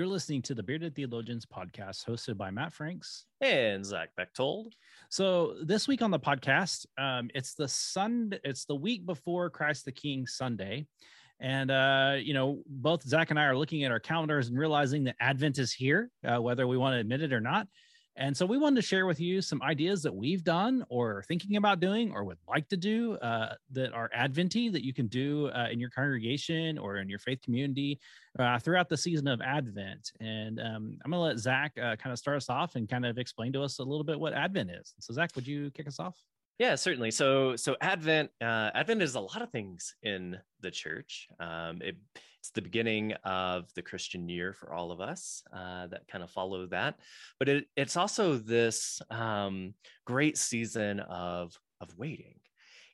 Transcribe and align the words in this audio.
You're 0.00 0.08
listening 0.08 0.40
to 0.44 0.54
the 0.54 0.62
Bearded 0.62 0.94
Theologians 0.94 1.44
podcast 1.44 2.06
hosted 2.06 2.38
by 2.38 2.50
Matt 2.50 2.72
Franks 2.72 3.26
and 3.42 3.84
Zach 3.84 4.08
Bechtold. 4.16 4.72
So 5.10 5.56
this 5.62 5.86
week 5.86 6.00
on 6.00 6.10
the 6.10 6.18
podcast, 6.18 6.86
um, 6.96 7.28
it's 7.34 7.52
the 7.52 7.68
Sunday, 7.68 8.40
it's 8.42 8.64
the 8.64 8.74
week 8.74 9.04
before 9.04 9.50
Christ 9.50 9.84
the 9.84 9.92
King 9.92 10.26
Sunday. 10.26 10.86
And, 11.38 11.70
uh, 11.70 12.14
you 12.18 12.32
know, 12.32 12.62
both 12.66 13.02
Zach 13.02 13.28
and 13.28 13.38
I 13.38 13.44
are 13.44 13.58
looking 13.58 13.84
at 13.84 13.92
our 13.92 14.00
calendars 14.00 14.48
and 14.48 14.58
realizing 14.58 15.04
that 15.04 15.16
Advent 15.20 15.58
is 15.58 15.70
here, 15.70 16.10
uh, 16.26 16.40
whether 16.40 16.66
we 16.66 16.78
want 16.78 16.94
to 16.94 17.00
admit 17.00 17.20
it 17.20 17.34
or 17.34 17.42
not. 17.42 17.68
And 18.16 18.36
so 18.36 18.44
we 18.44 18.58
wanted 18.58 18.76
to 18.76 18.86
share 18.86 19.06
with 19.06 19.20
you 19.20 19.40
some 19.40 19.62
ideas 19.62 20.02
that 20.02 20.14
we've 20.14 20.44
done 20.44 20.84
or 20.88 21.24
thinking 21.28 21.56
about 21.56 21.80
doing 21.80 22.12
or 22.12 22.24
would 22.24 22.38
like 22.48 22.68
to 22.68 22.76
do 22.76 23.14
uh, 23.14 23.54
that 23.72 23.92
are 23.92 24.10
Adventy 24.14 24.68
that 24.68 24.84
you 24.84 24.92
can 24.92 25.06
do 25.06 25.48
uh, 25.48 25.68
in 25.70 25.78
your 25.78 25.90
congregation 25.90 26.76
or 26.76 26.96
in 26.96 27.08
your 27.08 27.18
faith 27.18 27.40
community 27.42 27.98
uh, 28.38 28.58
throughout 28.58 28.88
the 28.88 28.96
season 28.96 29.28
of 29.28 29.40
Advent. 29.40 30.12
And 30.20 30.60
um, 30.60 30.98
I'm 31.04 31.10
going 31.10 31.18
to 31.18 31.18
let 31.18 31.38
Zach 31.38 31.72
uh, 31.78 31.96
kind 31.96 32.12
of 32.12 32.18
start 32.18 32.36
us 32.36 32.50
off 32.50 32.74
and 32.74 32.88
kind 32.88 33.06
of 33.06 33.16
explain 33.16 33.52
to 33.54 33.62
us 33.62 33.78
a 33.78 33.84
little 33.84 34.04
bit 34.04 34.18
what 34.18 34.34
Advent 34.34 34.70
is. 34.70 34.92
So, 34.98 35.14
Zach, 35.14 35.30
would 35.34 35.46
you 35.46 35.70
kick 35.70 35.86
us 35.86 36.00
off? 36.00 36.16
Yeah, 36.58 36.74
certainly. 36.74 37.10
So, 37.10 37.56
so 37.56 37.74
Advent, 37.80 38.30
uh, 38.42 38.70
Advent 38.74 39.00
is 39.00 39.14
a 39.14 39.20
lot 39.20 39.40
of 39.40 39.50
things 39.50 39.94
in 40.02 40.36
the 40.60 40.70
church. 40.70 41.26
Um, 41.38 41.80
it, 41.80 41.96
it's 42.40 42.50
the 42.50 42.62
beginning 42.62 43.12
of 43.24 43.72
the 43.74 43.82
Christian 43.82 44.28
year 44.28 44.54
for 44.54 44.72
all 44.72 44.90
of 44.90 45.00
us 45.00 45.42
uh, 45.52 45.86
that 45.88 46.08
kind 46.08 46.24
of 46.24 46.30
follow 46.30 46.66
that. 46.68 46.96
But 47.38 47.50
it, 47.50 47.66
it's 47.76 47.96
also 47.96 48.38
this 48.38 49.02
um, 49.10 49.74
great 50.06 50.38
season 50.38 51.00
of 51.00 51.54
of 51.80 51.96
waiting. 51.98 52.40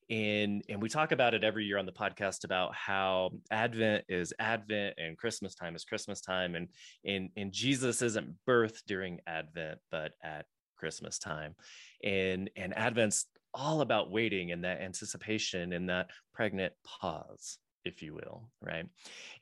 And, 0.09 0.63
and 0.69 0.81
we 0.81 0.89
talk 0.89 1.11
about 1.11 1.35
it 1.35 1.43
every 1.43 1.65
year 1.65 1.79
on 1.79 1.87
the 1.87 1.93
podcast 1.93 2.45
about 2.45 2.75
how 2.75 3.31
Advent 3.51 4.05
is 4.09 4.33
Advent 4.39 4.95
and 4.99 5.19
Christmas 5.19 5.55
time 5.57 5.75
is 5.75 5.85
Christmas 5.85 6.21
time. 6.21 6.55
And, 6.55 6.69
and, 7.05 7.31
and 7.37 7.53
Jesus 7.53 8.03
isn't 8.03 8.37
birthed 8.49 8.85
during 8.87 9.19
Advent, 9.27 9.79
but 9.91 10.13
at 10.23 10.47
Christmas 10.77 11.19
time. 11.19 11.57
And, 12.05 12.51
and 12.55 12.73
Advent's 12.77 13.27
all 13.53 13.81
about 13.81 14.13
waiting 14.13 14.53
and 14.53 14.63
that 14.63 14.81
anticipation 14.81 15.73
and 15.73 15.89
that 15.89 16.11
pregnant 16.33 16.73
pause 16.85 17.59
if 17.87 18.03
you 18.03 18.15
will 18.15 18.49
right 18.61 18.87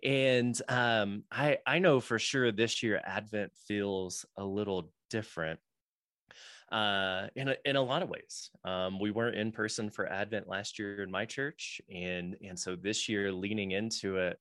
and 0.03 0.61
um, 0.69 1.25
i 1.31 1.59
i 1.67 1.79
know 1.79 2.01
for 2.01 2.19
sure 2.19 2.53
this 2.53 2.83
year 2.83 3.01
advent 3.05 3.53
feels 3.67 4.25
a 4.37 4.45
little 4.45 4.91
different 5.11 5.59
uh, 6.73 7.29
in 7.37 7.49
a, 7.49 7.57
in 7.65 7.77
a 7.77 7.83
lot 7.83 8.03
of 8.03 8.09
ways. 8.09 8.51
Um, 8.65 8.99
we 8.99 9.13
weren't 9.13 9.37
in 9.37 9.53
person 9.53 9.91
for 9.91 10.11
Advent 10.11 10.49
last 10.49 10.79
year 10.79 11.03
in 11.03 11.11
my 11.11 11.25
church, 11.25 11.81
and 11.89 12.37
and 12.45 12.59
so 12.59 12.75
this 12.75 13.09
year, 13.09 13.31
leaning 13.31 13.71
into 13.71 14.17
it, 14.17 14.39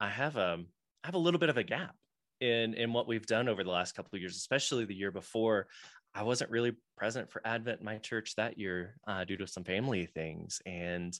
I 0.00 0.08
have 0.08 0.36
a 0.36 0.58
I 1.02 1.06
have 1.06 1.14
a 1.14 1.18
little 1.18 1.40
bit 1.40 1.48
of 1.48 1.56
a 1.56 1.64
gap 1.64 1.96
in 2.40 2.74
in 2.74 2.92
what 2.92 3.08
we've 3.08 3.26
done 3.26 3.48
over 3.48 3.64
the 3.64 3.70
last 3.70 3.96
couple 3.96 4.14
of 4.14 4.20
years, 4.20 4.36
especially 4.36 4.84
the 4.84 4.94
year 4.94 5.10
before. 5.10 5.66
I 6.14 6.22
wasn't 6.22 6.52
really 6.52 6.76
present 6.96 7.28
for 7.28 7.42
Advent 7.44 7.80
in 7.80 7.84
my 7.84 7.98
church 7.98 8.36
that 8.36 8.56
year 8.56 8.94
uh, 9.08 9.24
due 9.24 9.36
to 9.38 9.46
some 9.48 9.64
family 9.64 10.06
things, 10.06 10.62
and 10.64 11.18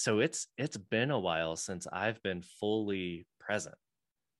so 0.00 0.20
it's 0.20 0.46
it's 0.56 0.78
been 0.78 1.10
a 1.10 1.18
while 1.18 1.56
since 1.56 1.86
I've 1.92 2.22
been 2.22 2.40
fully 2.40 3.26
present 3.38 3.74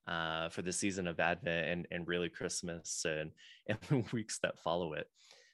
uh, 0.07 0.49
for 0.49 0.63
the 0.63 0.73
season 0.73 1.07
of 1.07 1.21
Advent 1.21 1.69
and 1.69 1.87
and 1.91 2.09
really 2.09 2.31
Christmas 2.31 3.05
and 3.07 3.31
and 3.69 3.79
the 3.89 4.05
weeks 4.13 4.39
that 4.43 4.59
follow 4.59 4.95
it. 4.95 5.07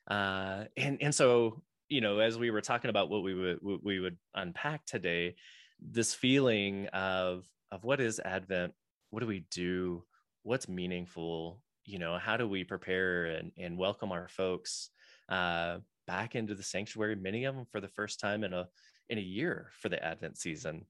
Uh, 0.08 0.64
and 0.76 0.98
and 1.02 1.14
so 1.14 1.62
you 1.88 2.00
know, 2.00 2.18
as 2.18 2.38
we 2.38 2.50
were 2.50 2.60
talking 2.60 2.90
about 2.90 3.10
what 3.10 3.24
we 3.24 3.34
would 3.34 3.58
we 3.82 3.98
would 3.98 4.16
unpack 4.34 4.86
today, 4.86 5.34
this 5.80 6.14
feeling 6.14 6.86
of 6.88 7.44
of 7.72 7.82
what 7.82 8.00
is 8.00 8.20
Advent, 8.20 8.74
what 9.10 9.20
do 9.20 9.26
we 9.26 9.44
do, 9.50 10.04
what's 10.44 10.68
meaningful, 10.68 11.60
you 11.84 11.98
know, 11.98 12.16
how 12.16 12.36
do 12.36 12.48
we 12.48 12.62
prepare 12.62 13.26
and 13.26 13.50
and 13.58 13.76
welcome 13.76 14.12
our 14.12 14.28
folks 14.28 14.90
uh, 15.28 15.78
back 16.06 16.36
into 16.36 16.54
the 16.54 16.62
sanctuary? 16.62 17.16
Many 17.16 17.44
of 17.44 17.56
them 17.56 17.66
for 17.72 17.80
the 17.80 17.88
first 17.88 18.20
time 18.20 18.44
in 18.44 18.52
a 18.52 18.68
in 19.08 19.18
a 19.18 19.22
year 19.22 19.70
for 19.80 19.88
the 19.88 20.02
Advent 20.04 20.38
season. 20.38 20.84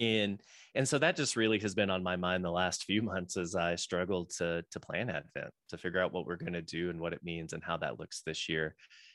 And 0.00 0.40
and 0.74 0.88
so 0.88 0.98
that 0.98 1.14
just 1.14 1.36
really 1.36 1.58
has 1.60 1.74
been 1.74 1.90
on 1.90 2.02
my 2.02 2.16
mind 2.16 2.44
the 2.44 2.50
last 2.50 2.84
few 2.84 3.02
months 3.02 3.36
as 3.36 3.54
I 3.54 3.76
struggled 3.76 4.30
to 4.38 4.64
to 4.70 4.80
plan 4.80 5.10
Advent, 5.10 5.52
to 5.68 5.78
figure 5.78 6.00
out 6.00 6.12
what 6.12 6.26
we're 6.26 6.36
going 6.36 6.54
to 6.54 6.62
do 6.62 6.90
and 6.90 7.00
what 7.00 7.12
it 7.12 7.24
means 7.24 7.52
and 7.52 7.62
how 7.62 7.76
that 7.78 8.00
looks 8.00 8.22
this 8.22 8.48
year. 8.48 8.74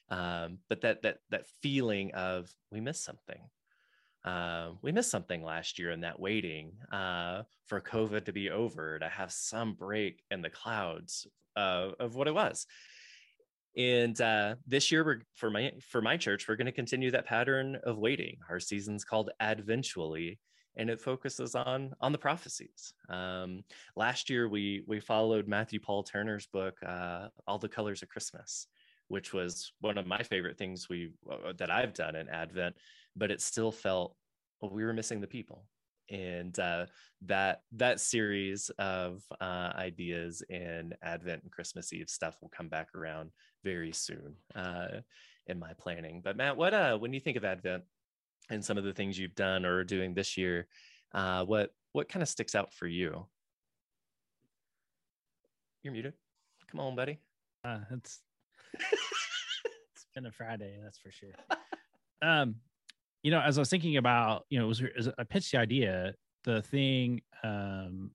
Um, 0.10 0.60
but 0.70 0.82
that 0.82 1.02
that 1.02 1.18
that 1.32 1.48
feeling 1.62 2.14
of 2.14 2.50
we 2.72 2.82
missed 2.82 3.04
something. 3.04 3.42
Uh, 4.26 4.72
we 4.82 4.92
missed 4.92 5.10
something 5.10 5.44
last 5.44 5.80
year 5.80 5.92
in 5.92 6.02
that 6.02 6.20
waiting 6.20 6.74
uh, 6.92 7.44
for 7.68 7.80
COVID 7.80 8.26
to 8.26 8.34
be 8.34 8.50
over, 8.50 9.00
to 9.00 9.08
have 9.08 9.32
some 9.32 9.74
break 9.74 10.22
in 10.30 10.42
the 10.42 10.50
clouds 10.50 11.26
uh, 11.56 11.90
of 12.00 12.16
what 12.16 12.28
it 12.28 12.34
was 12.34 12.68
and 13.80 14.20
uh, 14.20 14.56
this 14.68 14.92
year 14.92 15.24
for 15.36 15.50
my 15.50 15.72
for 15.82 16.02
my 16.02 16.18
church 16.18 16.48
we're 16.48 16.58
going 16.58 16.66
to 16.66 16.72
continue 16.72 17.10
that 17.12 17.26
pattern 17.26 17.80
of 17.84 17.98
waiting. 17.98 18.38
Our 18.50 18.60
season's 18.60 19.06
called 19.06 19.32
adventually 19.40 20.38
and 20.76 20.90
it 20.90 21.00
focuses 21.00 21.56
on 21.56 21.94
on 22.02 22.12
the 22.12 22.18
prophecies. 22.18 22.94
Um, 23.08 23.64
last 23.96 24.30
year 24.30 24.50
we 24.50 24.84
we 24.86 25.00
followed 25.00 25.48
matthew 25.48 25.80
paul 25.80 26.04
turner's 26.04 26.46
book 26.48 26.78
uh, 26.86 27.30
all 27.48 27.58
the 27.58 27.70
colors 27.70 28.04
of 28.04 28.10
christmas 28.10 28.68
which 29.08 29.34
was 29.34 29.72
one 29.82 29.98
of 29.98 30.06
my 30.06 30.22
favorite 30.22 30.58
things 30.58 30.88
we 30.90 31.12
uh, 31.32 31.54
that 31.58 31.72
i've 31.72 31.94
done 31.94 32.16
in 32.16 32.30
advent 32.30 32.76
but 33.16 33.32
it 33.32 33.42
still 33.42 33.72
felt 33.72 34.16
well 34.62 34.72
we 34.72 34.84
were 34.84 34.94
missing 34.94 35.20
the 35.20 35.28
people 35.28 35.64
and 36.10 36.58
uh, 36.60 36.86
that 37.24 37.62
that 37.74 38.00
series 38.00 38.70
of 38.80 39.24
uh, 39.42 39.72
ideas 39.76 40.44
and 40.50 40.96
Advent 41.02 41.44
and 41.44 41.52
Christmas 41.52 41.94
Eve 41.94 42.10
stuff 42.10 42.38
will 42.42 42.50
come 42.50 42.70
back 42.70 42.90
around 42.96 43.32
very 43.64 43.92
soon 43.92 44.36
uh, 44.56 45.02
in 45.48 45.60
my 45.60 45.74
planning. 45.78 46.22
But 46.24 46.38
Matt, 46.38 46.58
what 46.58 46.74
uh, 46.74 46.98
when 46.98 47.14
you 47.14 47.20
think 47.20 47.38
of 47.38 47.46
Advent 47.46 47.84
and 48.50 48.64
some 48.64 48.78
of 48.78 48.84
the 48.84 48.94
things 48.94 49.18
you've 49.18 49.36
done 49.36 49.66
or 49.66 49.80
are 49.80 49.84
doing 49.84 50.14
this 50.14 50.38
year, 50.38 50.68
uh, 51.14 51.46
what 51.46 51.72
what 51.92 52.10
kind 52.10 52.24
of 52.24 52.30
sticks 52.30 52.56
out 52.56 52.74
for 52.74 52.88
you? 52.88 53.26
You're 55.84 55.94
muted. 55.94 56.14
Come 56.72 56.82
on, 56.82 56.96
buddy. 56.96 57.20
Uh, 57.64 57.80
it's 57.92 58.20
it's 58.74 60.06
been 60.14 60.26
a 60.26 60.32
Friday, 60.32 60.78
that's 60.84 61.00
for 61.00 61.12
sure. 61.12 61.34
Um, 62.22 62.56
you 63.24 63.32
know, 63.32 63.42
as 63.42 63.58
I 63.58 63.62
was 63.62 63.70
thinking 63.70 63.98
about, 63.98 64.46
you 64.50 64.60
know, 64.60 64.68
was, 64.68 64.82
was 64.82 65.10
I 65.18 65.24
pitched 65.24 65.52
the 65.52 65.58
idea. 65.58 66.14
The 66.46 66.62
thing 66.62 67.22
um, 67.44 68.12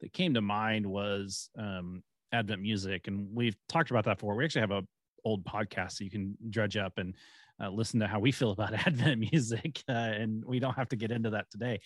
that 0.00 0.12
came 0.12 0.34
to 0.34 0.40
mind 0.40 0.86
was 0.86 1.50
um, 1.58 2.02
Advent 2.32 2.62
music, 2.62 3.08
and 3.08 3.28
we've 3.34 3.56
talked 3.68 3.90
about 3.90 4.04
that 4.04 4.18
before. 4.18 4.34
We 4.34 4.44
actually 4.44 4.62
have 4.62 4.70
a 4.70 4.82
old 5.24 5.44
podcast 5.44 5.92
so 5.92 6.04
you 6.04 6.10
can 6.10 6.36
dredge 6.48 6.76
up 6.76 6.96
and 6.96 7.14
uh, 7.62 7.68
listen 7.68 8.00
to 8.00 8.06
how 8.06 8.18
we 8.18 8.32
feel 8.32 8.52
about 8.52 8.72
Advent 8.86 9.20
music, 9.32 9.82
uh, 9.88 9.92
and 9.92 10.44
we 10.44 10.60
don't 10.60 10.74
have 10.74 10.88
to 10.90 10.96
get 10.96 11.10
into 11.10 11.30
that 11.30 11.50
today. 11.50 11.80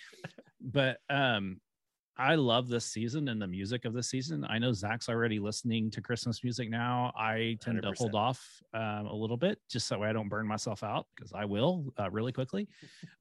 But 0.60 0.98
um, 1.08 1.60
I 2.16 2.36
love 2.36 2.68
this 2.68 2.86
season 2.86 3.28
and 3.28 3.42
the 3.42 3.46
music 3.46 3.84
of 3.84 3.92
this 3.92 4.08
season. 4.08 4.46
I 4.48 4.58
know 4.58 4.72
Zach's 4.72 5.08
already 5.08 5.40
listening 5.40 5.90
to 5.90 6.00
Christmas 6.00 6.44
music 6.44 6.70
now. 6.70 7.12
I 7.18 7.58
tend 7.60 7.78
100%. 7.78 7.82
to 7.82 7.92
hold 7.98 8.14
off 8.14 8.62
um, 8.72 9.06
a 9.06 9.14
little 9.14 9.36
bit 9.36 9.58
just 9.68 9.88
so 9.88 10.02
I 10.04 10.12
don't 10.12 10.28
burn 10.28 10.46
myself 10.46 10.84
out 10.84 11.06
because 11.16 11.32
I 11.32 11.44
will 11.44 11.92
uh, 11.98 12.08
really 12.10 12.30
quickly. 12.30 12.68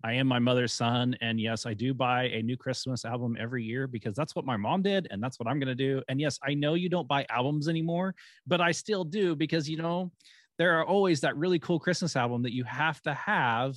I 0.04 0.13
am 0.13 0.28
my 0.28 0.38
mother's 0.38 0.74
son. 0.74 1.16
And 1.22 1.40
yes, 1.40 1.66
I 1.66 1.74
do 1.74 1.95
buy 1.95 2.25
a 2.25 2.44
new 2.44 2.56
Christmas 2.56 3.04
album 3.04 3.36
every 3.40 3.63
year 3.63 3.88
because 3.88 4.16
that's 4.16 4.36
what 4.36 4.45
my 4.45 4.57
mom 4.57 4.84
did. 4.84 5.07
And 5.10 5.24
that's 5.24 5.39
what 5.39 5.48
I'm 5.48 5.60
going 5.60 5.75
to 5.75 5.75
do. 5.75 6.04
And 6.07 6.22
yes, 6.22 6.38
I 6.44 6.54
know 6.54 6.75
you 6.75 6.88
don't 6.88 7.07
buy 7.07 7.25
albums 7.30 7.68
anymore, 7.68 8.13
but 8.46 8.62
I 8.62 8.72
still 8.72 9.04
do 9.04 9.36
because, 9.36 9.68
you 9.68 9.78
know, 9.78 10.12
there 10.60 10.80
are 10.80 10.86
always 10.86 11.22
that 11.22 11.36
really 11.36 11.57
cool 11.57 11.80
Christmas 11.80 12.16
album 12.16 12.44
that 12.44 12.54
you 12.54 12.63
have 12.63 13.01
to 13.01 13.13
have 13.16 13.75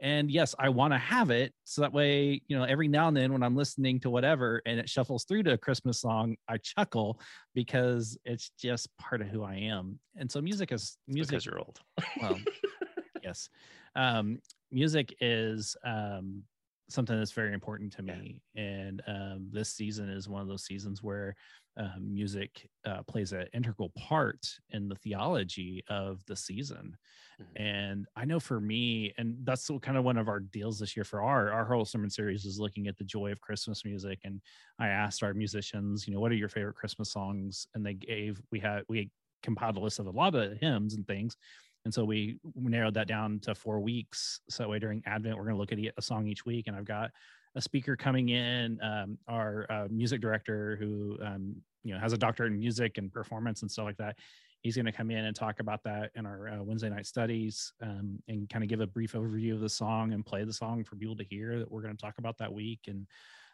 and 0.00 0.30
yes 0.30 0.54
i 0.58 0.68
want 0.68 0.92
to 0.92 0.98
have 0.98 1.30
it. 1.30 1.52
So 1.64 1.80
that 1.82 1.92
way 1.92 2.40
you 2.46 2.56
know 2.56 2.64
every 2.64 2.88
now 2.88 3.08
and 3.08 3.16
then 3.16 3.32
when 3.32 3.42
i'm 3.42 3.56
listening 3.56 4.00
to 4.00 4.10
whatever 4.10 4.60
and 4.66 4.78
it 4.78 4.88
shuffles 4.88 5.24
through 5.24 5.44
to 5.44 5.52
a 5.52 5.58
christmas 5.58 6.00
song 6.00 6.36
i 6.48 6.56
chuckle 6.58 7.20
because 7.54 8.18
it's 8.24 8.50
just 8.58 8.88
part 8.98 9.20
of 9.20 9.28
who 9.28 9.42
i 9.42 9.54
am. 9.54 9.98
And 10.16 10.30
so 10.30 10.40
music 10.40 10.72
is 10.72 10.96
music 11.08 11.30
because 11.30 11.46
you're 11.46 11.58
old. 11.58 11.80
well 12.20 12.38
yes. 13.22 13.48
Um 13.96 14.38
music 14.70 15.14
is 15.20 15.76
um 15.84 16.42
something 16.90 17.16
that's 17.18 17.32
very 17.32 17.54
important 17.54 17.92
to 17.94 18.02
me. 18.02 18.40
Yeah. 18.54 18.62
and 18.62 19.02
um 19.06 19.48
this 19.52 19.70
season 19.70 20.08
is 20.10 20.28
one 20.28 20.42
of 20.42 20.48
those 20.48 20.64
seasons 20.64 21.02
where 21.02 21.34
um, 21.76 22.12
music 22.12 22.68
uh, 22.84 23.02
plays 23.02 23.32
an 23.32 23.46
integral 23.52 23.90
part 23.96 24.46
in 24.70 24.88
the 24.88 24.94
theology 24.94 25.82
of 25.88 26.24
the 26.26 26.36
season. 26.36 26.96
Mm-hmm. 27.40 27.62
And 27.62 28.06
I 28.16 28.24
know 28.24 28.38
for 28.38 28.60
me, 28.60 29.12
and 29.18 29.36
that's 29.42 29.68
kind 29.82 29.98
of 29.98 30.04
one 30.04 30.16
of 30.16 30.28
our 30.28 30.40
deals 30.40 30.78
this 30.78 30.96
year 30.96 31.04
for 31.04 31.22
our 31.22 31.50
our 31.50 31.64
whole 31.64 31.84
sermon 31.84 32.10
series 32.10 32.44
is 32.44 32.60
looking 32.60 32.86
at 32.86 32.96
the 32.96 33.04
joy 33.04 33.32
of 33.32 33.40
Christmas 33.40 33.84
music. 33.84 34.20
And 34.24 34.40
I 34.78 34.88
asked 34.88 35.22
our 35.22 35.34
musicians, 35.34 36.06
you 36.06 36.14
know, 36.14 36.20
what 36.20 36.30
are 36.30 36.36
your 36.36 36.48
favorite 36.48 36.76
Christmas 36.76 37.10
songs? 37.10 37.66
And 37.74 37.84
they 37.84 37.94
gave 37.94 38.40
we 38.52 38.60
had 38.60 38.82
we 38.88 39.10
compiled 39.42 39.76
a 39.76 39.80
list 39.80 39.98
of 39.98 40.06
a 40.06 40.10
lot 40.10 40.34
of 40.34 40.56
hymns 40.58 40.94
and 40.94 41.06
things. 41.06 41.36
And 41.84 41.92
so 41.92 42.04
we 42.04 42.38
narrowed 42.54 42.94
that 42.94 43.08
down 43.08 43.40
to 43.40 43.54
four 43.54 43.78
weeks. 43.80 44.40
So 44.48 44.62
that 44.62 44.68
way 44.70 44.78
during 44.78 45.02
Advent, 45.04 45.36
we're 45.36 45.44
going 45.44 45.54
to 45.54 45.60
look 45.60 45.72
at 45.72 45.94
a 45.96 46.02
song 46.02 46.26
each 46.26 46.46
week. 46.46 46.66
And 46.66 46.74
I've 46.74 46.86
got 46.86 47.10
a 47.54 47.60
speaker 47.60 47.96
coming 47.96 48.30
in, 48.30 48.80
um, 48.82 49.18
our 49.28 49.66
uh, 49.70 49.86
music 49.90 50.20
director 50.20 50.76
who 50.76 51.18
um, 51.22 51.54
you 51.82 51.94
know 51.94 52.00
has 52.00 52.12
a 52.12 52.18
doctorate 52.18 52.52
in 52.52 52.58
music 52.58 52.98
and 52.98 53.12
performance 53.12 53.62
and 53.62 53.70
stuff 53.70 53.84
like 53.84 53.96
that. 53.98 54.16
He's 54.60 54.76
going 54.76 54.86
to 54.86 54.92
come 54.92 55.10
in 55.10 55.26
and 55.26 55.36
talk 55.36 55.60
about 55.60 55.82
that 55.84 56.10
in 56.14 56.24
our 56.24 56.48
uh, 56.48 56.62
Wednesday 56.62 56.88
night 56.88 57.04
studies 57.06 57.72
um, 57.82 58.18
and 58.28 58.48
kind 58.48 58.64
of 58.64 58.70
give 58.70 58.80
a 58.80 58.86
brief 58.86 59.12
overview 59.12 59.52
of 59.52 59.60
the 59.60 59.68
song 59.68 60.14
and 60.14 60.24
play 60.24 60.42
the 60.44 60.54
song 60.54 60.84
for 60.84 60.96
people 60.96 61.16
to 61.16 61.24
hear 61.24 61.58
that 61.58 61.70
we're 61.70 61.82
going 61.82 61.94
to 61.94 62.00
talk 62.00 62.14
about 62.16 62.38
that 62.38 62.50
week. 62.50 62.80
And 62.88 63.06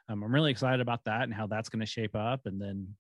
um, 0.09 0.23
I'm 0.23 0.33
really 0.33 0.53
excited 0.53 0.81
about 0.81 1.05
that 1.07 1.23
and 1.23 1.35
how 1.35 1.49
that's 1.49 1.69
going 1.69 1.81
to 1.81 1.87
shape 1.87 2.15
up. 2.15 2.47
And 2.47 2.61
then, 2.61 2.95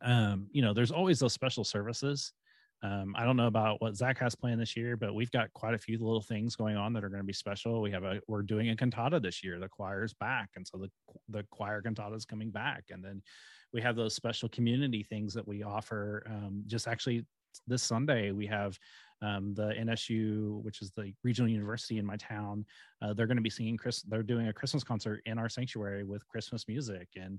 um, 0.00 0.46
you 0.52 0.62
know, 0.62 0.72
there's 0.72 0.92
always 0.92 1.18
those 1.18 1.32
special 1.32 1.64
services 1.64 2.32
um, 2.84 3.14
I 3.16 3.24
don't 3.24 3.38
know 3.38 3.46
about 3.46 3.80
what 3.80 3.96
Zach 3.96 4.18
has 4.18 4.34
planned 4.34 4.60
this 4.60 4.76
year, 4.76 4.94
but 4.94 5.14
we've 5.14 5.30
got 5.30 5.50
quite 5.54 5.72
a 5.72 5.78
few 5.78 5.96
little 5.96 6.20
things 6.20 6.54
going 6.54 6.76
on 6.76 6.92
that 6.92 7.02
are 7.02 7.08
going 7.08 7.22
to 7.22 7.26
be 7.26 7.32
special. 7.32 7.80
We 7.80 7.90
have 7.92 8.04
a 8.04 8.20
we're 8.28 8.42
doing 8.42 8.68
a 8.68 8.76
cantata 8.76 9.18
this 9.20 9.42
year. 9.42 9.58
The 9.58 9.68
choir's 9.68 10.12
back, 10.12 10.50
and 10.56 10.66
so 10.66 10.76
the 10.76 10.90
the 11.30 11.46
choir 11.50 11.80
cantata 11.80 12.14
is 12.14 12.26
coming 12.26 12.50
back. 12.50 12.84
And 12.90 13.02
then 13.02 13.22
we 13.72 13.80
have 13.80 13.96
those 13.96 14.14
special 14.14 14.50
community 14.50 15.02
things 15.02 15.32
that 15.32 15.48
we 15.48 15.62
offer. 15.62 16.26
Um, 16.28 16.62
just 16.66 16.86
actually 16.86 17.24
this 17.66 17.82
Sunday 17.82 18.32
we 18.32 18.46
have 18.46 18.78
um, 19.22 19.54
the 19.54 19.72
NSU, 19.78 20.62
which 20.62 20.82
is 20.82 20.90
the 20.90 21.14
regional 21.22 21.50
university 21.50 21.96
in 21.96 22.04
my 22.04 22.16
town. 22.16 22.66
Uh, 23.00 23.14
they're 23.14 23.26
going 23.26 23.38
to 23.38 23.42
be 23.42 23.48
singing 23.48 23.78
Chris. 23.78 24.02
They're 24.02 24.22
doing 24.22 24.48
a 24.48 24.52
Christmas 24.52 24.84
concert 24.84 25.22
in 25.24 25.38
our 25.38 25.48
sanctuary 25.48 26.04
with 26.04 26.28
Christmas 26.28 26.68
music, 26.68 27.08
and 27.16 27.38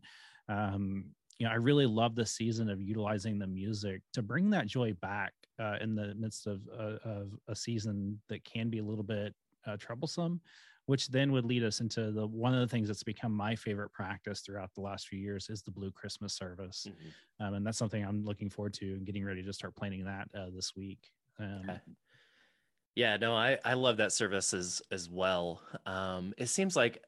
um, 0.49 1.05
you 1.37 1.45
know, 1.45 1.51
I 1.51 1.55
really 1.55 1.85
love 1.85 2.15
the 2.15 2.25
season 2.25 2.69
of 2.69 2.81
utilizing 2.81 3.37
the 3.37 3.47
music 3.47 4.01
to 4.13 4.21
bring 4.21 4.49
that 4.51 4.67
joy 4.67 4.93
back 5.01 5.33
uh, 5.59 5.75
in 5.81 5.95
the 5.95 6.13
midst 6.15 6.47
of, 6.47 6.61
uh, 6.77 6.97
of 7.03 7.37
a 7.47 7.55
season 7.55 8.19
that 8.29 8.43
can 8.45 8.69
be 8.69 8.79
a 8.79 8.83
little 8.83 9.03
bit 9.03 9.33
uh, 9.67 9.75
troublesome, 9.77 10.39
which 10.85 11.09
then 11.09 11.31
would 11.31 11.45
lead 11.45 11.63
us 11.63 11.81
into 11.81 12.11
the 12.11 12.25
one 12.25 12.53
of 12.53 12.61
the 12.61 12.67
things 12.67 12.87
that's 12.87 13.03
become 13.03 13.33
my 13.33 13.55
favorite 13.55 13.91
practice 13.91 14.41
throughout 14.41 14.73
the 14.75 14.81
last 14.81 15.07
few 15.07 15.19
years 15.19 15.49
is 15.49 15.61
the 15.61 15.71
Blue 15.71 15.91
Christmas 15.91 16.33
service, 16.33 16.87
mm-hmm. 16.89 17.45
um, 17.45 17.55
and 17.55 17.65
that's 17.65 17.77
something 17.77 18.03
I'm 18.03 18.23
looking 18.23 18.49
forward 18.49 18.73
to 18.75 18.85
and 18.93 19.05
getting 19.05 19.25
ready 19.25 19.43
to 19.43 19.53
start 19.53 19.75
planning 19.75 20.05
that 20.05 20.29
uh, 20.37 20.47
this 20.53 20.75
week. 20.75 21.11
Um, 21.39 21.61
okay. 21.63 21.79
Yeah, 22.95 23.17
no, 23.17 23.35
I 23.35 23.57
I 23.65 23.73
love 23.73 23.97
that 23.97 24.13
service 24.13 24.53
as 24.53 24.81
as 24.89 25.09
well. 25.09 25.61
Um, 25.85 26.33
it 26.37 26.47
seems 26.47 26.75
like 26.77 27.03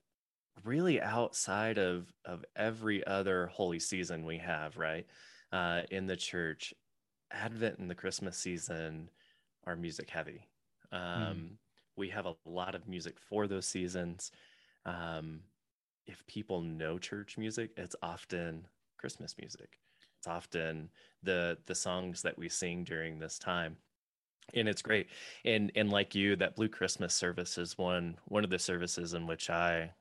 really 0.63 1.01
outside 1.01 1.77
of 1.77 2.11
of 2.25 2.43
every 2.55 3.05
other 3.05 3.47
holy 3.47 3.79
season 3.79 4.25
we 4.25 4.37
have 4.37 4.77
right? 4.77 5.05
Uh, 5.51 5.81
in 5.91 6.05
the 6.07 6.15
church 6.15 6.73
advent 7.31 7.79
and 7.79 7.89
the 7.89 7.95
christmas 7.95 8.37
season 8.37 9.09
are 9.65 9.75
music 9.75 10.09
heavy. 10.09 10.47
Um, 10.91 11.01
mm. 11.01 11.49
we 11.95 12.09
have 12.09 12.25
a 12.25 12.35
lot 12.45 12.75
of 12.75 12.87
music 12.87 13.17
for 13.19 13.47
those 13.47 13.67
seasons. 13.67 14.31
Um, 14.85 15.41
if 16.05 16.25
people 16.27 16.61
know 16.61 16.97
church 16.97 17.37
music 17.37 17.71
it's 17.77 17.95
often 18.01 18.65
christmas 18.97 19.35
music. 19.37 19.79
It's 20.19 20.27
often 20.27 20.89
the 21.23 21.57
the 21.65 21.75
songs 21.75 22.21
that 22.23 22.37
we 22.37 22.49
sing 22.49 22.83
during 22.83 23.19
this 23.19 23.37
time 23.37 23.77
and 24.53 24.67
it's 24.67 24.81
great. 24.81 25.07
And 25.45 25.71
and 25.75 25.89
like 25.89 26.15
you 26.15 26.35
that 26.37 26.55
blue 26.55 26.69
christmas 26.69 27.13
service 27.13 27.57
is 27.57 27.77
one 27.77 28.17
one 28.25 28.43
of 28.43 28.49
the 28.49 28.59
services 28.59 29.13
in 29.13 29.27
which 29.27 29.49
i 29.49 29.91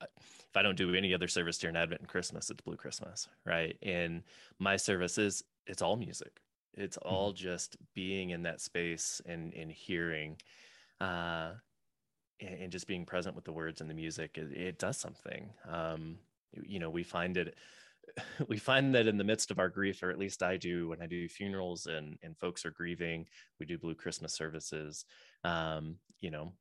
if 0.00 0.56
I 0.56 0.62
don't 0.62 0.76
do 0.76 0.94
any 0.94 1.14
other 1.14 1.28
service 1.28 1.58
during 1.58 1.76
Advent 1.76 2.00
and 2.00 2.08
Christmas, 2.08 2.50
it's 2.50 2.62
Blue 2.62 2.76
Christmas, 2.76 3.28
right? 3.44 3.76
And 3.82 4.22
my 4.58 4.76
service 4.76 5.18
is 5.18 5.44
it's 5.66 5.82
all 5.82 5.96
music. 5.96 6.40
It's 6.74 6.96
all 6.96 7.30
mm-hmm. 7.30 7.42
just 7.42 7.76
being 7.94 8.30
in 8.30 8.42
that 8.42 8.60
space 8.60 9.20
and 9.26 9.52
and 9.54 9.70
hearing, 9.70 10.36
uh, 11.00 11.52
and, 12.40 12.54
and, 12.62 12.72
just 12.72 12.86
being 12.86 13.04
present 13.04 13.34
with 13.34 13.44
the 13.44 13.52
words 13.52 13.80
and 13.80 13.90
the 13.90 13.94
music. 13.94 14.38
It, 14.38 14.52
it 14.52 14.78
does 14.78 14.96
something. 14.96 15.50
Um, 15.68 16.18
you 16.52 16.78
know, 16.78 16.90
we 16.90 17.02
find 17.02 17.36
it. 17.36 17.56
We 18.48 18.56
find 18.56 18.94
that 18.94 19.06
in 19.06 19.18
the 19.18 19.24
midst 19.24 19.50
of 19.50 19.58
our 19.58 19.68
grief, 19.68 20.02
or 20.02 20.10
at 20.10 20.18
least 20.18 20.42
I 20.42 20.56
do, 20.56 20.88
when 20.88 21.02
I 21.02 21.06
do 21.06 21.28
funerals 21.28 21.86
and 21.86 22.18
and 22.22 22.36
folks 22.38 22.64
are 22.64 22.70
grieving, 22.70 23.26
we 23.60 23.66
do 23.66 23.78
Blue 23.78 23.94
Christmas 23.94 24.32
services. 24.32 25.04
Um, 25.44 25.96
you 26.20 26.30
know, 26.30 26.52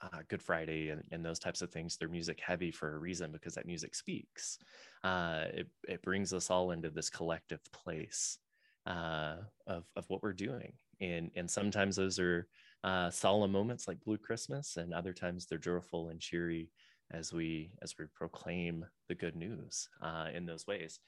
uh, 0.00 0.18
Good 0.28 0.42
Friday 0.42 0.90
and, 0.90 1.02
and, 1.12 1.24
those 1.24 1.38
types 1.38 1.62
of 1.62 1.70
things, 1.70 1.96
they're 1.96 2.08
music 2.08 2.40
heavy 2.40 2.70
for 2.70 2.94
a 2.94 2.98
reason 2.98 3.32
because 3.32 3.54
that 3.54 3.66
music 3.66 3.94
speaks. 3.94 4.58
Uh, 5.02 5.44
it, 5.52 5.68
it 5.88 6.02
brings 6.02 6.32
us 6.32 6.50
all 6.50 6.72
into 6.72 6.90
this 6.90 7.10
collective 7.10 7.60
place 7.72 8.38
uh, 8.86 9.36
of, 9.66 9.84
of 9.96 10.04
what 10.08 10.22
we're 10.22 10.32
doing. 10.32 10.72
And, 11.00 11.30
and 11.36 11.50
sometimes 11.50 11.96
those 11.96 12.18
are 12.18 12.46
uh, 12.84 13.10
solemn 13.10 13.52
moments 13.52 13.88
like 13.88 14.04
Blue 14.04 14.18
Christmas, 14.18 14.76
and 14.76 14.92
other 14.92 15.14
times 15.14 15.46
they're 15.46 15.58
joyful 15.58 16.10
and 16.10 16.20
cheery 16.20 16.70
as 17.10 17.32
we 17.32 17.70
as 17.82 17.94
we 17.98 18.06
proclaim 18.14 18.84
the 19.08 19.14
good 19.14 19.36
news 19.36 19.88
uh, 20.02 20.26
in 20.34 20.46
those 20.46 20.66
ways. 20.66 21.00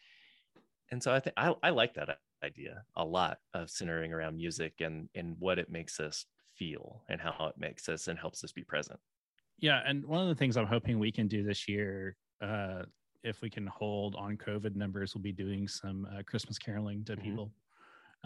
And 0.90 1.02
so 1.02 1.12
I 1.12 1.20
think 1.20 1.34
I, 1.36 1.54
I 1.62 1.70
like 1.70 1.94
that 1.94 2.18
idea 2.42 2.82
a 2.96 3.04
lot 3.04 3.38
of 3.54 3.70
centering 3.70 4.12
around 4.12 4.36
music 4.36 4.74
and 4.80 5.08
and 5.14 5.36
what 5.38 5.58
it 5.58 5.70
makes 5.70 6.00
us 6.00 6.24
feel 6.58 7.02
and 7.08 7.20
how 7.20 7.46
it 7.46 7.58
makes 7.58 7.88
us 7.88 8.08
and 8.08 8.18
helps 8.18 8.44
us 8.44 8.52
be 8.52 8.62
present. 8.64 8.98
Yeah, 9.58 9.80
and 9.86 10.04
one 10.04 10.20
of 10.20 10.28
the 10.28 10.34
things 10.34 10.56
I'm 10.56 10.66
hoping 10.66 10.98
we 10.98 11.12
can 11.12 11.28
do 11.28 11.42
this 11.42 11.68
year, 11.68 12.16
uh, 12.42 12.82
if 13.22 13.40
we 13.40 13.48
can 13.48 13.66
hold 13.66 14.14
on 14.14 14.36
COVID 14.36 14.76
numbers, 14.76 15.14
we'll 15.14 15.22
be 15.22 15.32
doing 15.32 15.66
some 15.66 16.06
uh, 16.14 16.22
Christmas 16.26 16.58
caroling 16.58 17.04
to 17.04 17.12
mm-hmm. 17.12 17.22
people. 17.22 17.52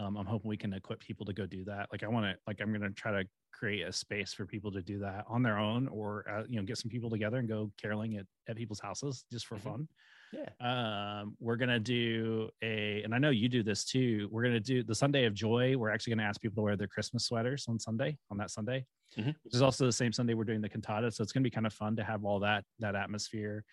Um, 0.01 0.17
I'm 0.17 0.25
hoping 0.25 0.49
we 0.49 0.57
can 0.57 0.73
equip 0.73 0.99
people 0.99 1.25
to 1.25 1.33
go 1.33 1.45
do 1.45 1.63
that. 1.65 1.87
Like 1.91 2.03
I 2.03 2.07
want 2.07 2.25
to, 2.25 2.35
like 2.47 2.59
I'm 2.61 2.69
going 2.69 2.81
to 2.81 2.89
try 2.89 3.11
to 3.11 3.27
create 3.53 3.81
a 3.81 3.91
space 3.91 4.33
for 4.33 4.45
people 4.45 4.71
to 4.71 4.81
do 4.81 4.99
that 4.99 5.25
on 5.27 5.43
their 5.43 5.57
own, 5.57 5.87
or 5.89 6.25
uh, 6.29 6.43
you 6.49 6.57
know, 6.57 6.63
get 6.63 6.77
some 6.77 6.89
people 6.89 7.09
together 7.09 7.37
and 7.37 7.47
go 7.47 7.71
caroling 7.81 8.17
at 8.17 8.25
at 8.47 8.55
people's 8.55 8.79
houses 8.79 9.25
just 9.31 9.45
for 9.45 9.57
mm-hmm. 9.57 9.69
fun. 9.69 9.87
Yeah. 10.33 11.19
Um, 11.21 11.35
we're 11.39 11.57
gonna 11.57 11.79
do 11.79 12.49
a, 12.63 13.01
and 13.03 13.13
I 13.13 13.17
know 13.17 13.31
you 13.31 13.49
do 13.49 13.63
this 13.63 13.83
too. 13.83 14.29
We're 14.31 14.43
gonna 14.43 14.61
do 14.61 14.81
the 14.81 14.95
Sunday 14.95 15.25
of 15.25 15.33
Joy. 15.33 15.77
We're 15.77 15.89
actually 15.89 16.15
gonna 16.15 16.27
ask 16.27 16.41
people 16.41 16.55
to 16.55 16.61
wear 16.61 16.77
their 16.77 16.87
Christmas 16.87 17.25
sweaters 17.25 17.65
on 17.67 17.79
Sunday, 17.79 18.17
on 18.31 18.37
that 18.37 18.49
Sunday, 18.49 18.85
mm-hmm. 19.17 19.31
which 19.43 19.53
is 19.53 19.61
also 19.61 19.85
the 19.85 19.91
same 19.91 20.13
Sunday 20.13 20.33
we're 20.33 20.45
doing 20.45 20.61
the 20.61 20.69
cantata. 20.69 21.11
So 21.11 21.21
it's 21.21 21.33
gonna 21.33 21.43
be 21.43 21.51
kind 21.51 21.67
of 21.67 21.73
fun 21.73 21.95
to 21.97 22.03
have 22.03 22.23
all 22.23 22.39
that 22.39 22.63
that 22.79 22.95
atmosphere. 22.95 23.63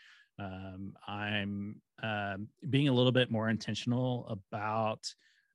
Um, 0.40 0.94
I'm 1.06 1.80
um, 2.02 2.49
being 2.70 2.88
a 2.88 2.92
little 2.92 3.12
bit 3.12 3.30
more 3.30 3.49
intentional 3.49 4.26
about 4.28 5.00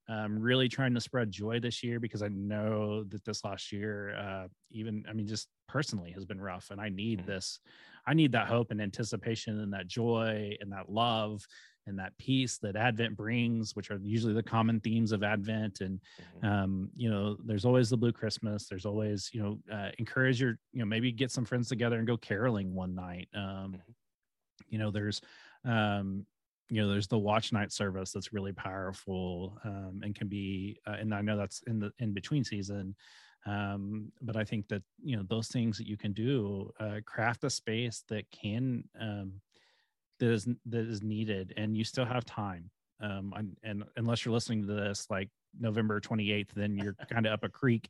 um, 0.10 0.39
really 0.39 0.67
trying 0.67 0.93
to 0.93 1.01
spread 1.01 1.31
joy 1.31 1.60
this 1.60 1.83
year 1.83 2.00
because 2.00 2.22
I 2.22 2.27
know 2.27 3.03
that 3.05 3.24
this 3.24 3.43
last 3.43 3.72
year, 3.72 4.15
uh, 4.17 4.48
even 4.72 5.05
I 5.10 5.13
mean, 5.13 5.27
just 5.27 5.48
personally 5.67 6.12
has 6.12 6.25
been 6.25 6.41
rough, 6.41 6.69
and 6.72 6.81
I 6.81 6.89
need 6.89 7.19
mm-hmm. 7.19 7.31
this 7.31 7.60
I 8.05 8.13
need 8.13 8.31
that 8.33 8.48
hope 8.48 8.72
and 8.72 8.81
anticipation 8.81 9.60
and 9.62 9.74
that 9.74 9.88
joy 9.88 10.55
and 10.60 10.72
that 10.72 10.89
love 10.89 11.45
and 11.86 12.00
that 12.00 12.17
peace 12.17 12.57
that 12.60 12.75
Advent 12.75 13.15
brings, 13.15 13.75
which 13.75 13.91
are 13.91 14.00
usually 14.01 14.33
the 14.33 14.43
common 14.43 14.79
themes 14.79 15.12
of 15.12 15.24
Advent. 15.24 15.81
And, 15.81 16.00
mm-hmm. 16.43 16.48
um, 16.48 16.89
you 16.95 17.10
know, 17.10 17.38
there's 17.45 17.65
always 17.65 17.89
the 17.89 17.98
Blue 17.98 18.13
Christmas. 18.13 18.67
There's 18.67 18.86
always, 18.86 19.29
you 19.33 19.41
know, 19.41 19.60
uh, 19.74 19.89
encourage 20.00 20.41
your, 20.41 20.57
you 20.72 20.79
know, 20.79 20.86
maybe 20.86 21.12
get 21.12 21.31
some 21.31 21.45
friends 21.45 21.67
together 21.67 21.98
and 21.98 22.07
go 22.07 22.17
caroling 22.17 22.74
one 22.74 22.95
night. 22.95 23.27
Um, 23.36 23.41
mm-hmm. 23.41 23.91
You 24.69 24.79
know, 24.79 24.91
there's, 24.91 25.22
um, 25.65 26.25
you 26.70 26.82
know, 26.82 26.89
there's 26.89 27.08
the 27.08 27.17
watch 27.17 27.51
night 27.51 27.72
service 27.72 28.12
that's 28.12 28.34
really 28.34 28.53
powerful 28.53 29.60
um, 29.65 30.01
and 30.03 30.15
can 30.15 30.27
be, 30.27 30.79
uh, 30.88 30.96
and 31.00 31.13
I 31.13 31.22
know 31.22 31.38
that's 31.38 31.62
in 31.67 31.79
the 31.79 31.91
in 32.00 32.13
between 32.13 32.43
season 32.43 32.96
um, 33.46 34.12
but 34.22 34.36
i 34.36 34.43
think 34.43 34.67
that 34.67 34.82
you 35.03 35.15
know 35.15 35.24
those 35.29 35.48
things 35.48 35.77
that 35.77 35.88
you 35.88 35.98
can 35.98 36.13
do 36.13 36.72
uh, 36.79 37.00
craft 37.05 37.43
a 37.43 37.50
space 37.50 38.03
that 38.08 38.29
can 38.32 38.84
um, 39.00 39.34
that 40.20 40.32
is 40.32 40.48
that 40.65 40.86
is 40.86 41.01
needed 41.01 41.53
and 41.58 41.75
you 41.75 41.84
still 41.84 42.05
have 42.05 42.25
time 42.25 42.70
um, 43.01 43.34
and, 43.36 43.58
and 43.63 43.84
unless 43.98 44.24
you're 44.24 44.34
listening 44.34 44.65
to 44.65 44.74
this 44.74 45.08
like 45.10 45.29
november 45.60 46.00
28th 46.00 46.50
then 46.55 46.77
you're 46.77 46.96
kind 47.12 47.25
of 47.25 47.34
up 47.34 47.43
a 47.43 47.50
creek 47.50 47.89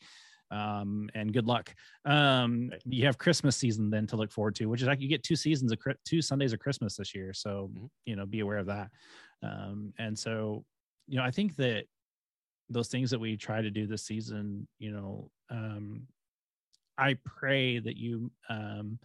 um, 0.53 1.09
and 1.15 1.33
good 1.33 1.47
luck. 1.47 1.73
Um, 2.05 2.71
you 2.85 3.05
have 3.05 3.17
Christmas 3.17 3.57
season 3.57 3.89
then 3.89 4.05
to 4.07 4.15
look 4.15 4.31
forward 4.31 4.55
to, 4.55 4.67
which 4.67 4.81
is 4.81 4.87
like 4.87 5.01
you 5.01 5.09
get 5.09 5.23
two 5.23 5.35
seasons 5.35 5.71
of 5.71 5.79
two 6.05 6.21
Sundays 6.21 6.53
of 6.53 6.59
Christmas 6.59 6.95
this 6.95 7.15
year. 7.15 7.33
So, 7.33 7.71
mm-hmm. 7.73 7.85
you 8.05 8.15
know, 8.15 8.25
be 8.25 8.41
aware 8.41 8.59
of 8.59 8.67
that. 8.67 8.89
Um, 9.41 9.93
and 9.97 10.17
so, 10.17 10.63
you 11.07 11.17
know, 11.17 11.23
I 11.23 11.31
think 11.31 11.55
that 11.55 11.85
those 12.69 12.87
things 12.87 13.09
that 13.09 13.19
we 13.19 13.35
try 13.35 13.61
to 13.61 13.71
do 13.71 13.87
this 13.87 14.05
season, 14.05 14.67
you 14.79 14.91
know, 14.91 15.29
um, 15.49 16.03
I 16.97 17.17
pray 17.25 17.79
that 17.79 17.97
you 17.97 18.31
um, 18.49 18.99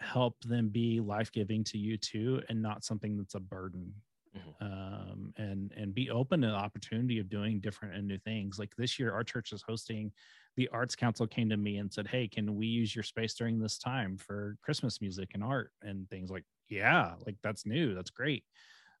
help 0.00 0.36
them 0.42 0.68
be 0.68 1.00
life 1.00 1.32
giving 1.32 1.64
to 1.64 1.78
you 1.78 1.96
too, 1.96 2.42
and 2.48 2.60
not 2.60 2.84
something 2.84 3.16
that's 3.16 3.34
a 3.34 3.40
burden. 3.40 3.94
Mm-hmm. 4.36 4.64
um, 4.64 5.32
and 5.36 5.72
and 5.76 5.94
be 5.94 6.10
open 6.10 6.40
to 6.42 6.48
the 6.48 6.54
opportunity 6.54 7.18
of 7.18 7.28
doing 7.28 7.60
different 7.60 7.94
and 7.94 8.06
new 8.06 8.18
things. 8.18 8.58
Like 8.58 8.74
this 8.76 8.98
year, 8.98 9.12
our 9.12 9.24
church 9.24 9.52
is 9.52 9.62
hosting. 9.62 10.12
The 10.56 10.68
Arts 10.68 10.94
Council 10.94 11.26
came 11.26 11.48
to 11.50 11.56
me 11.56 11.78
and 11.78 11.92
said, 11.92 12.06
"Hey, 12.06 12.28
can 12.28 12.54
we 12.56 12.66
use 12.66 12.94
your 12.94 13.02
space 13.02 13.34
during 13.34 13.58
this 13.58 13.78
time 13.78 14.16
for 14.16 14.56
Christmas 14.62 15.00
music 15.00 15.30
and 15.34 15.42
art 15.42 15.70
and 15.82 16.08
things 16.10 16.30
like?" 16.30 16.44
Yeah, 16.68 17.14
like 17.26 17.36
that's 17.42 17.66
new. 17.66 17.94
That's 17.94 18.10
great. 18.10 18.44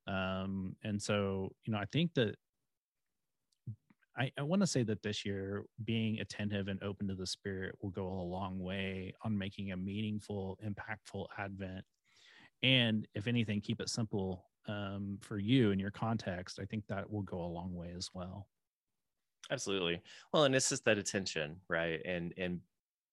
Um, 0.06 0.76
and 0.82 1.00
so 1.00 1.52
you 1.64 1.72
know, 1.72 1.78
I 1.78 1.86
think 1.86 2.14
that 2.14 2.36
I, 4.16 4.30
I 4.38 4.42
want 4.42 4.62
to 4.62 4.66
say 4.66 4.82
that 4.84 5.02
this 5.02 5.24
year, 5.24 5.64
being 5.84 6.20
attentive 6.20 6.68
and 6.68 6.82
open 6.82 7.08
to 7.08 7.14
the 7.14 7.26
Spirit 7.26 7.74
will 7.82 7.90
go 7.90 8.06
a 8.06 8.22
long 8.22 8.58
way 8.60 9.12
on 9.22 9.36
making 9.36 9.72
a 9.72 9.76
meaningful, 9.76 10.58
impactful 10.64 11.26
Advent. 11.36 11.84
And 12.62 13.08
if 13.14 13.26
anything, 13.26 13.60
keep 13.60 13.80
it 13.80 13.88
simple 13.88 14.44
um, 14.66 15.18
for 15.20 15.38
you 15.38 15.70
and 15.72 15.80
your 15.80 15.90
context. 15.90 16.58
I 16.60 16.64
think 16.64 16.86
that 16.88 17.10
will 17.10 17.22
go 17.22 17.42
a 17.42 17.46
long 17.46 17.74
way 17.74 17.92
as 17.96 18.10
well. 18.14 18.48
Absolutely. 19.50 20.02
Well, 20.32 20.44
and 20.44 20.54
it's 20.54 20.70
just 20.70 20.84
that 20.86 20.98
attention, 20.98 21.60
right? 21.68 22.00
And 22.04 22.32
and 22.36 22.60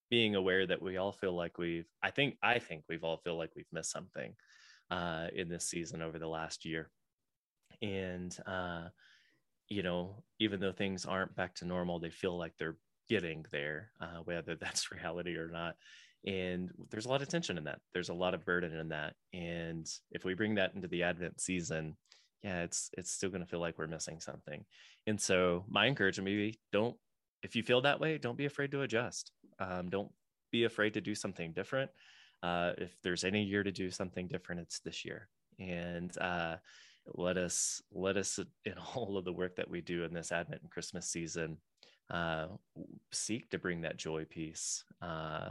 being 0.09 0.35
aware 0.35 0.65
that 0.67 0.81
we 0.81 0.97
all 0.97 1.11
feel 1.11 1.33
like 1.33 1.57
we've. 1.57 1.87
I 2.01 2.11
think 2.11 2.37
I 2.41 2.59
think 2.59 2.85
we've 2.87 3.03
all 3.03 3.17
feel 3.17 3.37
like 3.37 3.51
we've 3.55 3.71
missed 3.71 3.91
something 3.91 4.35
uh, 4.89 5.27
in 5.33 5.49
this 5.49 5.65
season 5.67 6.01
over 6.01 6.19
the 6.19 6.27
last 6.27 6.65
year, 6.65 6.91
and. 7.81 8.35
uh 8.45 8.89
you 9.69 9.83
know, 9.83 10.23
even 10.39 10.59
though 10.59 10.73
things 10.73 11.05
aren't 11.05 11.35
back 11.35 11.55
to 11.55 11.65
normal, 11.65 11.99
they 11.99 12.09
feel 12.09 12.37
like 12.37 12.53
they're 12.57 12.77
getting 13.07 13.45
there, 13.51 13.91
uh, 14.01 14.17
whether 14.25 14.55
that's 14.61 14.91
reality 14.91 15.35
or 15.37 15.49
not. 15.49 15.75
And 16.25 16.69
there's 16.89 17.05
a 17.05 17.09
lot 17.09 17.21
of 17.21 17.29
tension 17.29 17.57
in 17.57 17.63
that. 17.63 17.79
There's 17.93 18.09
a 18.09 18.13
lot 18.13 18.33
of 18.33 18.45
burden 18.45 18.75
in 18.75 18.89
that. 18.89 19.15
And 19.33 19.87
if 20.11 20.23
we 20.23 20.33
bring 20.33 20.55
that 20.55 20.73
into 20.75 20.87
the 20.87 21.03
Advent 21.03 21.41
season, 21.41 21.97
yeah, 22.43 22.63
it's 22.63 22.89
it's 22.97 23.11
still 23.11 23.29
going 23.29 23.41
to 23.41 23.47
feel 23.47 23.59
like 23.59 23.77
we're 23.77 23.87
missing 23.87 24.19
something. 24.19 24.65
And 25.07 25.19
so 25.19 25.65
my 25.67 25.87
encouragement 25.87 26.25
maybe 26.25 26.59
don't 26.71 26.95
if 27.43 27.55
you 27.55 27.63
feel 27.63 27.81
that 27.81 27.99
way, 27.99 28.17
don't 28.17 28.37
be 28.37 28.45
afraid 28.45 28.71
to 28.71 28.81
adjust. 28.81 29.31
Um, 29.59 29.89
don't 29.89 30.11
be 30.51 30.65
afraid 30.65 30.93
to 30.93 31.01
do 31.01 31.15
something 31.15 31.53
different. 31.53 31.89
Uh, 32.43 32.73
if 32.77 32.95
there's 33.03 33.23
any 33.23 33.43
year 33.43 33.63
to 33.63 33.71
do 33.71 33.89
something 33.89 34.27
different, 34.27 34.61
it's 34.61 34.79
this 34.79 35.05
year. 35.05 35.27
And 35.59 36.15
uh, 36.19 36.57
let 37.07 37.37
us 37.37 37.81
let 37.91 38.17
us 38.17 38.39
in 38.65 38.73
all 38.95 39.17
of 39.17 39.25
the 39.25 39.33
work 39.33 39.55
that 39.55 39.69
we 39.69 39.81
do 39.81 40.03
in 40.03 40.13
this 40.13 40.31
advent 40.31 40.61
and 40.61 40.71
christmas 40.71 41.07
season 41.07 41.57
uh, 42.09 42.47
seek 43.11 43.49
to 43.49 43.57
bring 43.57 43.81
that 43.81 43.97
joy 43.97 44.25
peace 44.25 44.83
uh, 45.01 45.49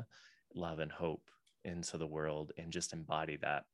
love 0.55 0.79
and 0.79 0.93
hope 0.93 1.23
into 1.65 1.99
the 1.99 2.07
world 2.07 2.53
and 2.59 2.73
just 2.73 2.93
embody 2.93 3.37
that 3.43 3.65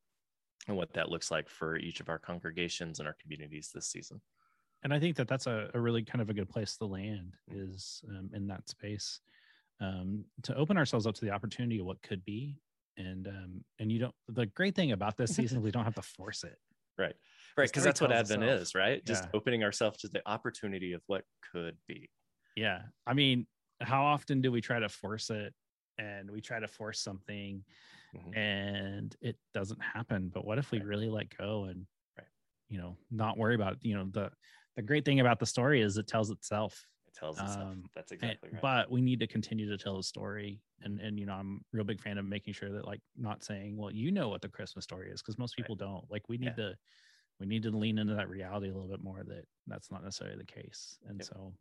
and 0.68 0.76
what 0.76 0.92
that 0.95 1.11
looks 1.11 1.30
like 1.30 1.49
for 1.49 1.76
each 1.76 2.00
of 2.00 2.09
our 2.09 2.18
congregations 2.18 2.99
and 2.99 3.06
our 3.06 3.16
communities 3.21 3.71
this 3.73 3.87
season. 3.87 4.21
And 4.83 4.92
i 4.92 5.00
think 5.00 5.16
that 5.16 5.26
that's 5.26 5.47
a, 5.47 5.71
a 5.75 5.80
really 5.80 6.02
kind 6.02 6.21
of 6.21 6.30
a 6.30 6.35
good 6.35 6.49
place 6.49 6.76
to 6.76 6.85
land 6.85 7.35
mm-hmm. 7.50 7.71
is 7.71 8.02
um, 8.11 8.30
in 8.35 8.47
that 8.49 8.68
space 8.68 9.21
um, 9.80 10.25
to 10.42 10.54
open 10.56 10.76
ourselves 10.76 11.06
up 11.06 11.14
to 11.16 11.25
the 11.25 11.30
opportunity 11.30 11.78
of 11.78 11.87
what 11.87 12.02
could 12.02 12.25
be. 12.25 12.59
And 12.99 13.26
um, 13.26 13.64
and 13.78 13.92
you 13.92 13.99
don't 13.99 14.14
the 14.28 14.47
great 14.47 14.75
thing 14.75 14.92
about 14.92 15.16
this 15.16 15.30
season 15.37 15.62
we 15.62 15.71
don't 15.71 15.85
have 15.85 15.95
to 15.97 16.02
force 16.02 16.45
it. 16.45 16.56
Right. 16.99 17.14
Right 17.59 17.68
because 17.68 17.85
that's 17.85 18.00
what 18.00 18.12
advent 18.12 18.42
itself. 18.42 18.62
is 18.62 18.75
right? 18.75 19.04
just 19.04 19.28
opening 19.35 19.62
ourselves 19.64 19.99
to 19.99 20.09
the 20.09 20.23
opportunity 20.26 20.92
of 20.92 21.02
what 21.06 21.25
could 21.52 21.76
be. 21.87 22.09
Yeah. 22.56 22.83
I 23.06 23.14
mean 23.14 23.47
how 23.83 24.04
often 24.04 24.40
do 24.40 24.50
we 24.50 24.62
try 24.62 24.78
to 24.78 24.88
force 24.88 25.28
it 25.28 25.52
and 25.99 26.31
we 26.31 26.41
try 26.41 26.61
to 26.61 26.69
force 26.69 27.00
something 27.00 27.62
mm-hmm. 28.17 28.38
and 28.38 29.17
it 29.21 29.37
doesn't 29.55 29.81
happen 29.81 30.31
but 30.33 30.45
what 30.45 30.59
if 30.59 30.71
we 30.71 30.79
right. 30.79 30.87
really 30.87 31.09
let 31.09 31.26
go 31.37 31.65
and 31.65 31.87
right. 32.19 32.26
you 32.69 32.79
know 32.79 32.97
not 33.11 33.38
worry 33.38 33.55
about 33.55 33.75
it? 33.75 33.79
you 33.83 33.95
know 33.95 34.07
the 34.12 34.31
the 34.76 34.83
great 34.83 35.05
thing 35.05 35.21
about 35.21 35.38
the 35.38 35.47
story 35.47 35.81
is 35.81 35.97
it 35.97 36.07
tells 36.07 36.31
itself 36.31 36.87
it 37.07 37.15
tells 37.19 37.38
itself 37.38 37.61
um, 37.61 37.85
that's 37.95 38.12
exactly 38.12 38.50
and, 38.50 38.53
right 38.55 38.62
but 38.62 38.91
we 38.91 39.00
need 39.00 39.21
to 39.21 39.26
continue 39.26 39.69
to 39.69 39.79
tell 39.79 39.97
the 39.97 40.03
story 40.03 40.61
and 40.83 41.00
and 41.00 41.19
you 41.19 41.26
know 41.26 41.33
i'm 41.33 41.61
a 41.73 41.76
real 41.76 41.85
big 41.85 42.00
fan 42.00 42.19
of 42.19 42.25
making 42.25 42.53
sure 42.53 42.71
that 42.71 42.87
like 42.87 43.00
not 43.17 43.43
saying 43.43 43.76
well 43.76 43.91
you 43.91 44.11
know 44.11 44.29
what 44.29 44.43
the 44.43 44.49
christmas 44.49 44.85
story 44.85 45.11
is 45.11 45.23
because 45.23 45.38
most 45.38 45.57
people 45.57 45.76
right. 45.81 45.87
don't 45.87 46.05
like 46.11 46.29
we 46.29 46.37
need 46.37 46.53
yeah. 46.59 46.67
to 46.67 46.75
we 47.41 47.47
need 47.47 47.62
to 47.62 47.71
lean 47.71 47.99
into 47.99 48.15
that 48.15 48.29
reality 48.29 48.69
a 48.69 48.73
little 48.73 48.88
bit 48.88 49.03
more 49.03 49.23
that 49.26 49.45
that's 49.67 49.91
not 49.91 50.03
necessarily 50.03 50.38
the 50.38 50.45
case. 50.45 50.99
And 51.09 51.19
yep. 51.19 51.29
so 51.29 51.53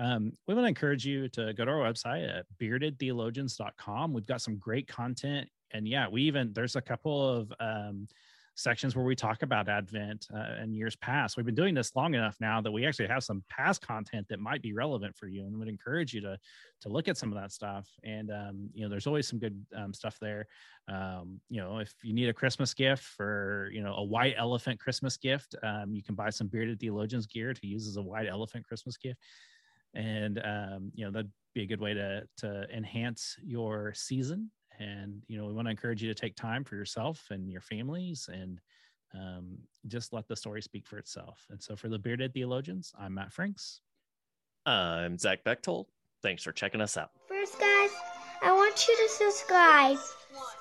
um, 0.00 0.32
we 0.48 0.54
want 0.54 0.64
to 0.64 0.68
encourage 0.68 1.04
you 1.04 1.28
to 1.28 1.52
go 1.52 1.64
to 1.64 1.70
our 1.70 1.92
website 1.92 2.26
at 2.26 2.46
beardedtheologians.com. 2.60 4.12
We've 4.14 4.26
got 4.26 4.40
some 4.40 4.56
great 4.56 4.88
content. 4.88 5.48
And 5.72 5.86
yeah, 5.86 6.08
we 6.08 6.22
even, 6.22 6.52
there's 6.54 6.74
a 6.74 6.80
couple 6.80 7.28
of 7.28 7.52
um, 7.60 8.08
sections 8.54 8.96
where 8.96 9.04
we 9.04 9.14
talk 9.14 9.42
about 9.42 9.68
Advent 9.68 10.26
uh, 10.32 10.54
and 10.58 10.74
years 10.74 10.96
past. 10.96 11.36
We've 11.36 11.46
been 11.46 11.54
doing 11.54 11.74
this 11.74 11.94
long 11.94 12.14
enough 12.14 12.36
now 12.40 12.60
that 12.60 12.70
we 12.70 12.86
actually 12.86 13.08
have 13.08 13.24
some 13.24 13.44
past 13.48 13.86
content 13.86 14.26
that 14.28 14.40
might 14.40 14.62
be 14.62 14.72
relevant 14.72 15.16
for 15.16 15.26
you, 15.28 15.44
and 15.44 15.58
would 15.58 15.68
encourage 15.68 16.12
you 16.12 16.20
to 16.22 16.38
to 16.82 16.88
look 16.88 17.08
at 17.08 17.16
some 17.16 17.32
of 17.32 17.40
that 17.40 17.52
stuff. 17.52 17.88
And 18.02 18.30
um, 18.30 18.70
you 18.72 18.82
know, 18.82 18.88
there's 18.88 19.06
always 19.06 19.28
some 19.28 19.38
good 19.38 19.64
um, 19.76 19.92
stuff 19.92 20.18
there. 20.20 20.46
Um, 20.88 21.40
you 21.48 21.60
know, 21.60 21.78
if 21.78 21.94
you 22.02 22.12
need 22.14 22.28
a 22.28 22.34
Christmas 22.34 22.74
gift 22.74 23.02
for 23.02 23.70
you 23.72 23.82
know 23.82 23.94
a 23.94 24.04
white 24.04 24.34
elephant 24.36 24.80
Christmas 24.80 25.16
gift, 25.16 25.54
um, 25.62 25.94
you 25.94 26.02
can 26.02 26.14
buy 26.14 26.30
some 26.30 26.48
bearded 26.48 26.80
theologians 26.80 27.26
gear 27.26 27.54
to 27.54 27.66
use 27.66 27.86
as 27.86 27.96
a 27.96 28.02
white 28.02 28.28
elephant 28.28 28.66
Christmas 28.66 28.96
gift. 28.96 29.20
And 29.94 30.40
um, 30.44 30.92
you 30.94 31.04
know 31.04 31.10
that'd 31.10 31.30
be 31.54 31.62
a 31.62 31.66
good 31.66 31.80
way 31.80 31.94
to 31.94 32.22
to 32.38 32.66
enhance 32.74 33.36
your 33.42 33.92
season. 33.94 34.50
And 34.78 35.22
you 35.26 35.38
know 35.38 35.46
we 35.46 35.52
want 35.52 35.66
to 35.66 35.70
encourage 35.70 36.02
you 36.02 36.08
to 36.12 36.20
take 36.20 36.36
time 36.36 36.64
for 36.64 36.76
yourself 36.76 37.26
and 37.30 37.50
your 37.50 37.60
families 37.60 38.28
and 38.32 38.60
um, 39.12 39.58
just 39.88 40.12
let 40.12 40.28
the 40.28 40.36
story 40.36 40.62
speak 40.62 40.86
for 40.86 40.98
itself. 40.98 41.44
And 41.50 41.60
so 41.60 41.74
for 41.74 41.88
the 41.88 41.98
bearded 41.98 42.32
theologians 42.32 42.92
i'm 42.98 43.14
matt 43.14 43.32
franks. 43.32 43.80
I'm 44.66 45.18
zach 45.18 45.42
bechtold. 45.44 45.88
Thanks 46.22 46.42
for 46.42 46.52
checking 46.52 46.80
us 46.80 46.96
out. 46.96 47.10
First 47.28 47.58
guys 47.58 47.90
i 48.42 48.52
want 48.52 48.86
you 48.88 48.96
to 48.96 49.08
subscribe 49.12 49.98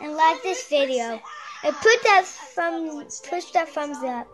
and 0.02 0.16
like 0.16 0.42
this 0.44 0.68
video. 0.68 1.22
And 1.64 1.76
put 1.76 2.04
that 2.04 2.24
thumb 2.26 3.04
push 3.30 3.52
that 3.52 3.70
thumbs 3.70 3.98
up 4.04 4.34